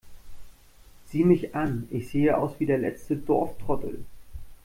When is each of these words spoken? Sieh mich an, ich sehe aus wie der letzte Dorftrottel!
Sieh 1.09 1.23
mich 1.25 1.53
an, 1.53 1.87
ich 1.91 2.09
sehe 2.09 2.35
aus 2.35 2.53
wie 2.59 2.65
der 2.65 2.79
letzte 2.79 3.15
Dorftrottel! 3.17 4.03